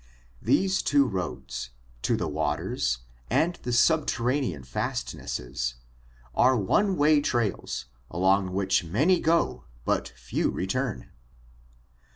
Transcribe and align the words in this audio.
These 0.41 0.81
two 0.81 1.05
roads— 1.05 1.69
to 2.01 2.17
the 2.17 2.27
waters 2.27 3.01
and 3.29 3.53
the 3.61 3.71
subterranean 3.71 4.63
fastnesses— 4.63 5.75
are 6.35 6.57
one 6.57 6.97
way 6.97 7.21
trails 7.21 7.85
along 8.09 8.51
which 8.51 8.83
many 8.83 9.19
go 9.19 9.65
but 9.85 10.07
few 10.17 10.49
return. 10.49 11.11